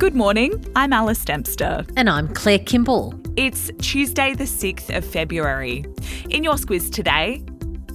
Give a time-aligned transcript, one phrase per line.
[0.00, 1.86] Good morning, I'm Alice Dempster.
[1.96, 3.14] And I'm Claire Kimball.
[3.36, 5.84] It's Tuesday, the 6th of February.
[6.30, 7.44] In your squiz today,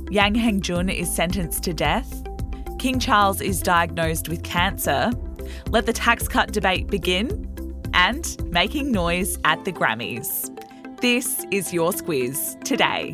[0.10, 2.24] Yang Hengjun is sentenced to death,
[2.80, 5.12] King Charles is diagnosed with cancer,
[5.72, 7.46] let the tax cut debate begin,
[7.94, 10.50] and making noise at the Grammys.
[11.02, 13.14] This is your squiz today.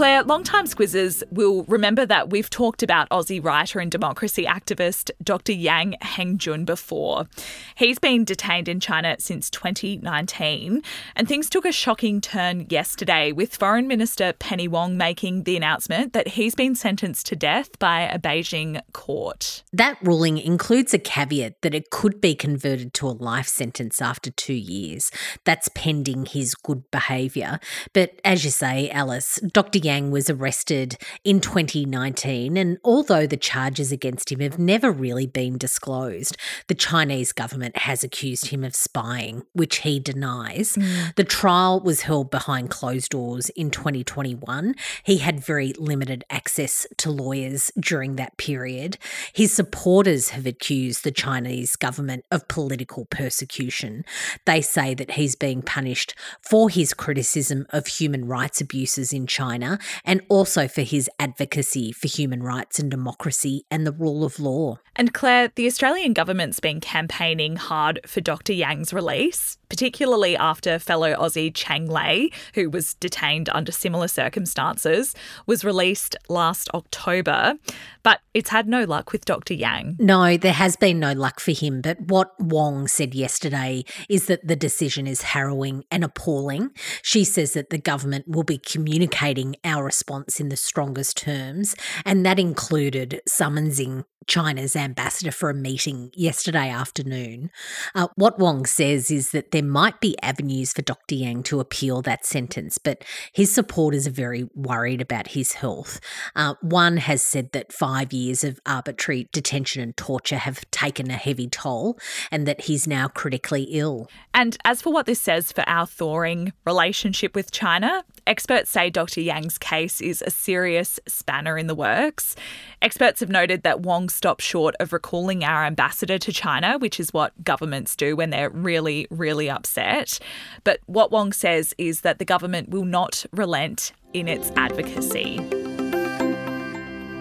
[0.00, 5.52] Claire, long-time squizzers will remember that we've talked about Aussie writer and democracy activist Dr.
[5.52, 7.28] Yang Hengjun before.
[7.74, 10.80] He's been detained in China since 2019,
[11.16, 16.14] and things took a shocking turn yesterday with Foreign Minister Penny Wong making the announcement
[16.14, 19.62] that he's been sentenced to death by a Beijing court.
[19.70, 24.30] That ruling includes a caveat that it could be converted to a life sentence after
[24.30, 25.10] two years.
[25.44, 27.60] That's pending his good behaviour.
[27.92, 29.78] But as you say, Alice, Dr.
[29.78, 35.58] Yang was arrested in 2019, and although the charges against him have never really been
[35.58, 36.36] disclosed,
[36.68, 40.76] the Chinese government has accused him of spying, which he denies.
[40.76, 41.14] Mm.
[41.16, 44.76] The trial was held behind closed doors in 2021.
[45.02, 48.96] He had very limited access to lawyers during that period.
[49.32, 54.04] His supporters have accused the Chinese government of political persecution.
[54.46, 59.78] They say that he's being punished for his criticism of human rights abuses in China
[60.04, 64.78] and also for his advocacy for human rights and democracy and the rule of law.
[64.96, 68.52] And Claire, the Australian government's been campaigning hard for Dr.
[68.52, 75.14] Yang's release, particularly after fellow Aussie Cheng Lei, who was detained under similar circumstances,
[75.46, 77.54] was released last October.
[78.02, 79.54] But it's had no luck with Dr.
[79.54, 79.96] Yang.
[79.98, 81.80] No, there has been no luck for him.
[81.80, 86.70] But what Wong said yesterday is that the decision is harrowing and appalling.
[87.02, 92.24] She says that the government will be communicating our response in the strongest terms, and
[92.24, 97.50] that included summonsing China's ambassador for a meeting yesterday afternoon.
[97.94, 101.14] Uh, what Wong says is that there might be avenues for Dr.
[101.14, 106.00] Yang to appeal that sentence, but his supporters are very worried about his health.
[106.36, 111.14] Uh, one has said that five years of arbitrary detention and torture have taken a
[111.14, 111.98] heavy toll
[112.30, 114.08] and that he's now critically ill.
[114.34, 119.20] And as for what this says for our thawing relationship with China, experts say Dr.
[119.20, 122.36] Yang's case is a serious spanner in the works.
[122.82, 127.12] Experts have noted that Wong stopped short of recalling our ambassador to China, which is
[127.12, 130.18] what governments do when they're really, really upset.
[130.64, 135.38] But what Wong says is that the government will not relent in its advocacy.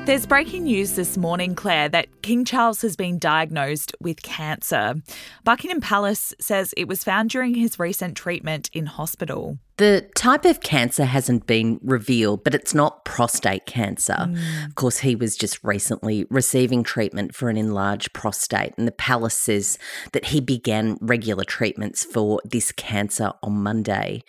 [0.06, 4.96] There's breaking news this morning, Claire, that King Charles has been diagnosed with cancer.
[5.44, 9.60] Buckingham Palace says it was found during his recent treatment in hospital.
[9.80, 14.14] The type of cancer hasn't been revealed, but it's not prostate cancer.
[14.14, 14.68] Mm.
[14.68, 19.38] Of course, he was just recently receiving treatment for an enlarged prostate, and the palace
[19.38, 19.78] says
[20.12, 24.22] that he began regular treatments for this cancer on Monday.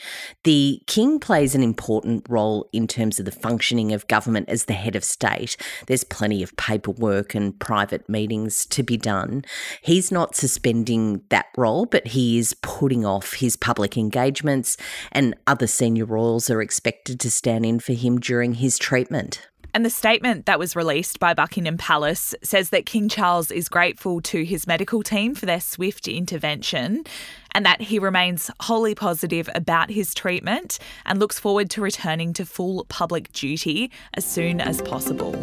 [0.44, 4.75] The king plays an important role in terms of the functioning of government as the
[4.75, 5.56] head of state.
[5.88, 9.43] There's plenty of paperwork and private meetings to be done.
[9.82, 14.77] He's not suspending that role, but he is putting off his public engagements
[15.11, 19.48] and other senior royals are expected to stand in for him during his treatment.
[19.72, 24.20] And the statement that was released by Buckingham Palace says that King Charles is grateful
[24.22, 27.04] to his medical team for their swift intervention
[27.52, 32.44] and that he remains wholly positive about his treatment and looks forward to returning to
[32.44, 35.34] full public duty as soon as possible.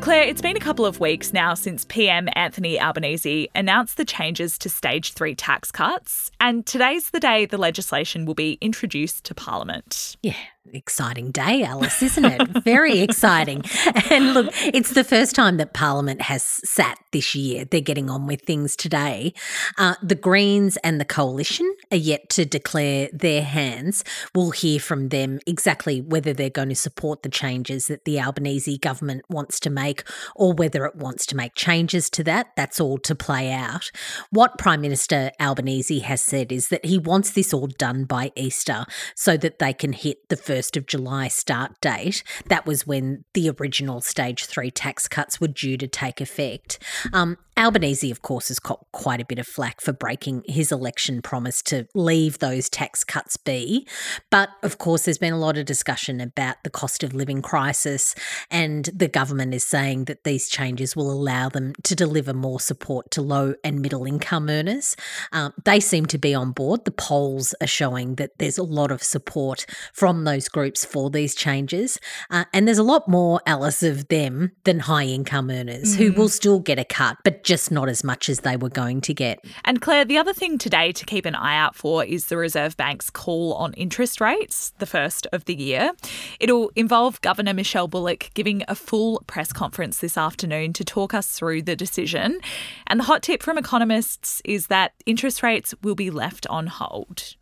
[0.00, 4.56] Claire, it's been a couple of weeks now since PM Anthony Albanese announced the changes
[4.58, 9.34] to stage three tax cuts, and today's the day the legislation will be introduced to
[9.34, 10.16] Parliament.
[10.22, 10.36] Yeah,
[10.74, 12.48] exciting day, Alice, isn't it?
[12.64, 13.62] Very exciting.
[14.10, 17.64] And look, it's the first time that Parliament has sat this year.
[17.64, 19.34] They're getting on with things today.
[19.78, 24.04] Uh, the Greens and the Coalition are yet to declare their hands.
[24.34, 28.78] We'll hear from them exactly whether they're going to support the changes that the Albanese
[28.78, 30.02] government wants to make
[30.34, 32.48] or whether it wants to make changes to that.
[32.56, 33.90] That's all to play out.
[34.30, 38.84] What Prime Minister Albanese has said is that he wants this all done by Easter
[39.14, 42.22] so that they can hit the 1st of July start date.
[42.46, 46.78] That was when the original stage three tax cuts were due to take effect.
[47.12, 51.20] Um, Albanese, of course, has caught quite a bit of flack for breaking his election
[51.20, 53.86] promise to leave those tax cuts be.
[54.30, 58.14] But of course, there's been a lot of discussion about the cost of living crisis,
[58.50, 63.10] and the government is saying that these changes will allow them to deliver more support
[63.10, 64.96] to low and middle income earners.
[65.30, 66.86] Um, they seem to be on board.
[66.86, 71.34] The polls are showing that there's a lot of support from those groups for these
[71.34, 72.00] changes.
[72.30, 75.98] Uh, and there's a lot more, Alice, of them than high income earners mm.
[75.98, 79.00] who will still get a cut, but just not as much as they were going
[79.00, 79.44] to get.
[79.64, 82.76] And Claire, the other thing today to keep an eye out for is the Reserve
[82.76, 85.90] Bank's call on interest rates, the first of the year.
[86.38, 91.26] It'll involve Governor Michelle Bullock giving a full press conference this afternoon to talk us
[91.26, 92.38] through the decision.
[92.86, 97.34] And the hot tip from economists is that interest rates will be left on hold.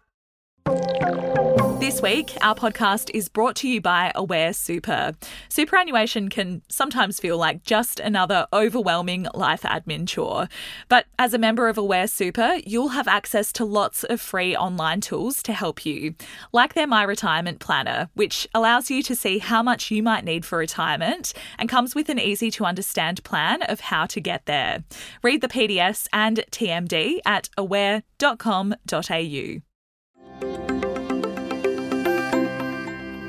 [1.80, 5.12] This week, our podcast is brought to you by Aware Super.
[5.48, 10.48] Superannuation can sometimes feel like just another overwhelming life admin chore.
[10.88, 15.00] But as a member of Aware Super, you'll have access to lots of free online
[15.00, 16.16] tools to help you,
[16.52, 20.44] like their My Retirement Planner, which allows you to see how much you might need
[20.44, 24.82] for retirement and comes with an easy to understand plan of how to get there.
[25.22, 29.67] Read the PDS and TMD at aware.com.au.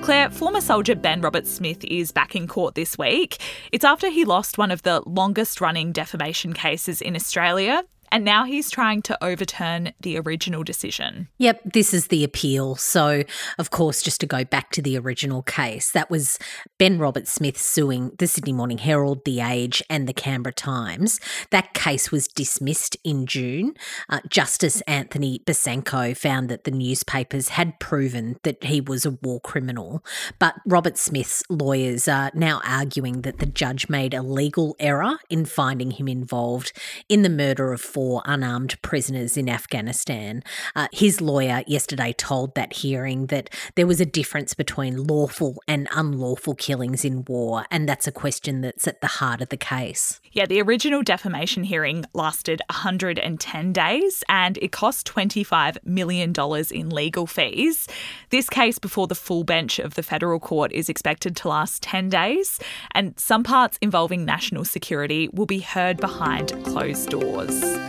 [0.10, 3.38] Claire, former soldier Ben Roberts-Smith is back in court this week.
[3.72, 8.44] It's after he lost one of the longest running defamation cases in Australia and now
[8.44, 11.28] he's trying to overturn the original decision.
[11.38, 12.76] Yep, this is the appeal.
[12.76, 13.24] So,
[13.58, 16.40] of course, just to go back to the original case, that was
[16.78, 21.20] Ben Robert Smith suing the Sydney Morning Herald, The Age, and the Canberra Times.
[21.52, 23.74] That case was dismissed in June.
[24.10, 29.40] Uh, Justice Anthony Besanko found that the newspapers had proven that he was a war
[29.42, 30.04] criminal,
[30.40, 35.46] but Robert Smith's lawyers are now arguing that the judge made a legal error in
[35.46, 36.72] finding him involved
[37.08, 40.42] in the murder of for unarmed prisoners in Afghanistan.
[40.74, 45.86] Uh, his lawyer yesterday told that hearing that there was a difference between lawful and
[45.92, 50.22] unlawful killings in war, and that's a question that's at the heart of the case.
[50.32, 56.34] Yeah, the original defamation hearing lasted 110 days and it cost $25 million
[56.72, 57.86] in legal fees.
[58.30, 62.08] This case before the full bench of the federal court is expected to last 10
[62.08, 62.60] days,
[62.96, 67.89] and some parts involving national security will be heard behind closed doors.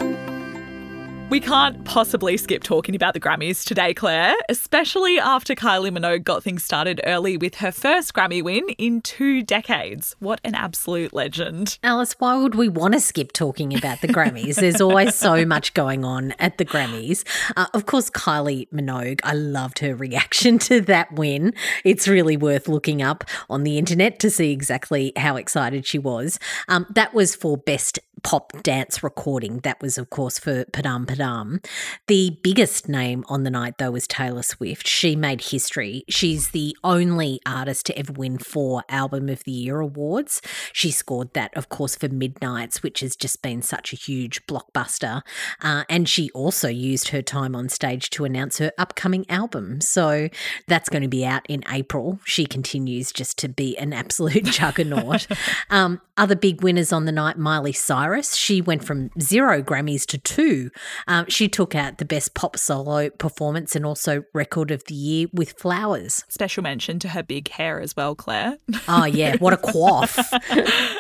[1.31, 6.43] We can't possibly skip talking about the Grammys today, Claire, especially after Kylie Minogue got
[6.43, 10.17] things started early with her first Grammy win in two decades.
[10.19, 11.79] What an absolute legend.
[11.85, 14.57] Alice, why would we want to skip talking about the Grammys?
[14.57, 17.23] There's always so much going on at the Grammys.
[17.57, 21.55] Uh, of course, Kylie Minogue, I loved her reaction to that win.
[21.85, 26.41] It's really worth looking up on the internet to see exactly how excited she was.
[26.67, 29.59] Um, that was for Best pop dance recording.
[29.59, 31.65] That was, of course, for Padam Padam.
[32.07, 34.87] The biggest name on the night, though, was Taylor Swift.
[34.87, 36.05] She made history.
[36.09, 40.43] She's the only artist to ever win four Album of the Year awards.
[40.73, 45.23] She scored that, of course, for Midnights, which has just been such a huge blockbuster.
[45.61, 49.81] Uh, and she also used her time on stage to announce her upcoming album.
[49.81, 50.29] So
[50.67, 52.21] that's going to be out in April.
[52.25, 55.27] She continues just to be an absolute juggernaut.
[55.71, 60.19] um, other big winners on the night Miley Cyrus she went from zero Grammys to
[60.19, 60.71] two.
[61.07, 65.27] Um, she took out the best pop solo performance and also record of the year
[65.33, 66.25] with Flowers.
[66.29, 68.59] Special mention to her big hair as well, Claire.
[68.89, 69.37] Oh, yeah.
[69.37, 70.19] What a quaff.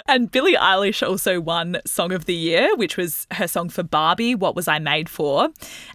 [0.08, 4.34] and Billie Eilish also won Song of the Year, which was her song for Barbie,
[4.34, 5.48] What Was I Made For?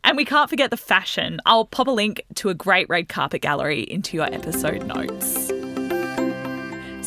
[0.03, 1.39] And we can't forget the fashion.
[1.45, 5.54] I'll pop a link to a great red carpet gallery into your episode notes.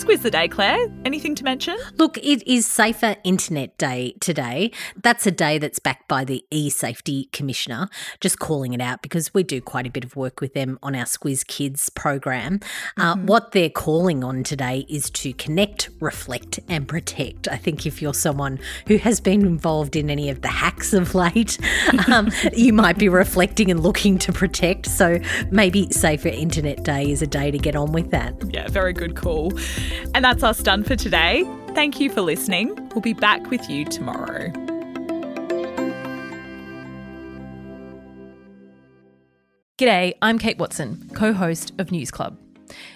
[0.08, 0.88] Quiz the day, Claire.
[1.04, 1.76] Anything to mention?
[1.98, 4.70] Look, it is Safer Internet Day today.
[4.96, 7.90] That's a day that's backed by the e Safety Commissioner.
[8.18, 10.96] Just calling it out because we do quite a bit of work with them on
[10.96, 12.60] our Squiz Kids program.
[12.96, 13.24] Uh, mm-hmm.
[13.24, 17.46] Uh, what they're calling on today is to connect, reflect, and protect.
[17.46, 21.14] I think if you're someone who has been involved in any of the hacks of
[21.14, 21.58] late,
[22.08, 24.86] um, you might be reflecting and looking to protect.
[24.86, 28.34] So maybe Safer Internet Day is a day to get on with that.
[28.54, 29.52] Yeah, very good call.
[30.14, 31.44] And that's us done for today.
[31.74, 32.74] Thank you for listening.
[32.94, 34.52] We'll be back with you tomorrow.
[39.78, 42.36] G'day, I'm Kate Watson, co host of News Club.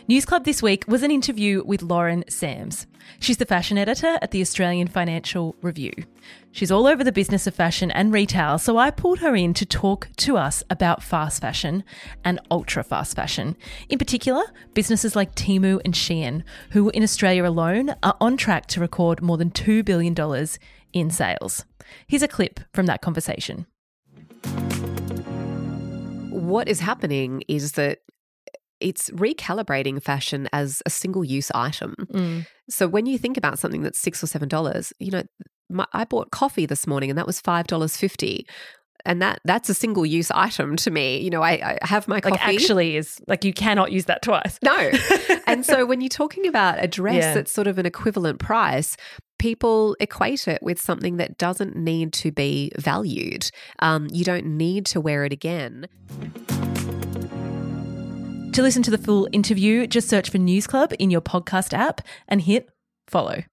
[0.09, 2.87] News Club this week was an interview with Lauren Sams.
[3.19, 5.93] She's the fashion editor at the Australian Financial Review.
[6.50, 9.67] She's all over the business of fashion and retail, so I pulled her in to
[9.67, 11.85] talk to us about fast fashion
[12.25, 13.57] and ultra fast fashion.
[13.88, 14.43] In particular,
[14.75, 19.37] businesses like Temu and Shein, who in Australia alone are on track to record more
[19.37, 20.14] than $2 billion
[20.93, 21.64] in sales.
[22.07, 23.67] Here's a clip from that conversation.
[26.31, 28.00] What is happening is that
[28.83, 31.95] it's recalibrating fashion as a single use item.
[32.12, 32.47] Mm.
[32.69, 35.23] So when you think about something that's six or seven dollars, you know,
[35.71, 38.47] my, I bought coffee this morning and that was five dollars fifty.
[39.05, 41.19] And that that's a single use item to me.
[41.21, 42.33] You know, I, I have my coffee.
[42.39, 44.59] Like actually is like you cannot use that twice.
[44.62, 44.93] No.
[45.49, 47.35] and so when you're talking about a dress Yeah.
[47.35, 48.97] that's sort of an equivalent price,
[49.41, 53.51] people equate it with something that doesn't need to be valued.
[53.81, 55.89] Um, you don't need to wear it again.
[58.52, 62.02] To listen to the full interview, just search for News Club in your podcast app
[62.28, 62.68] and hit
[63.06, 63.44] follow.